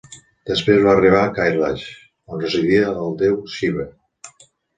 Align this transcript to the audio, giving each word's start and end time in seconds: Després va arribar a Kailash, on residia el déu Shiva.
Després 0.51 0.79
va 0.85 0.93
arribar 0.97 1.19
a 1.25 1.33
Kailash, 1.35 1.83
on 2.33 2.41
residia 2.45 2.89
el 3.05 3.15
déu 3.21 3.37
Shiva. 3.59 3.87